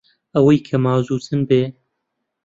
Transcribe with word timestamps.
ئەوەی 0.35 0.59
کە 0.67 0.75
مازوو 0.85 1.23
چن 1.25 1.41
بێ 1.49 1.63